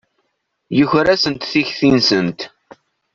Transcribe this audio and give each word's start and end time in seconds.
Yuker-asent 0.77 1.49
tikti-nsent. 1.51 2.39